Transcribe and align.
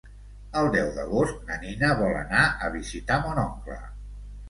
El 0.61 0.69
deu 0.75 0.89
d'agost 0.95 1.45
na 1.51 1.59
Nina 1.67 1.93
vol 2.01 2.19
anar 2.25 2.49
a 2.49 2.73
visitar 2.81 3.23
mon 3.31 3.47
oncle. 3.49 3.83